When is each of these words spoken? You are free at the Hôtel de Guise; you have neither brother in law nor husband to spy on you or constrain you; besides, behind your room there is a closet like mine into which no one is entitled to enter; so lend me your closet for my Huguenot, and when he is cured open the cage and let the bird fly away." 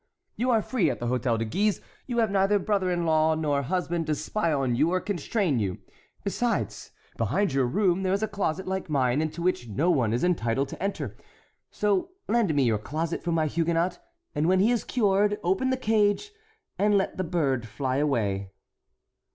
You 0.35 0.49
are 0.49 0.63
free 0.63 0.89
at 0.89 0.99
the 0.99 1.05
Hôtel 1.05 1.37
de 1.37 1.45
Guise; 1.45 1.79
you 2.07 2.17
have 2.17 2.31
neither 2.31 2.57
brother 2.57 2.89
in 2.89 3.05
law 3.05 3.35
nor 3.35 3.61
husband 3.61 4.07
to 4.07 4.15
spy 4.15 4.51
on 4.51 4.73
you 4.75 4.89
or 4.91 4.99
constrain 4.99 5.59
you; 5.59 5.77
besides, 6.23 6.89
behind 7.17 7.53
your 7.53 7.67
room 7.67 8.01
there 8.01 8.11
is 8.11 8.23
a 8.23 8.27
closet 8.27 8.67
like 8.67 8.89
mine 8.89 9.21
into 9.21 9.43
which 9.43 9.67
no 9.67 9.91
one 9.91 10.11
is 10.11 10.23
entitled 10.23 10.69
to 10.69 10.81
enter; 10.81 11.15
so 11.69 12.09
lend 12.27 12.55
me 12.55 12.63
your 12.63 12.79
closet 12.79 13.21
for 13.23 13.31
my 13.31 13.45
Huguenot, 13.45 13.99
and 14.33 14.47
when 14.47 14.59
he 14.59 14.71
is 14.71 14.83
cured 14.83 15.37
open 15.43 15.69
the 15.69 15.77
cage 15.77 16.31
and 16.79 16.97
let 16.97 17.17
the 17.17 17.23
bird 17.23 17.67
fly 17.67 17.97
away." 17.97 18.49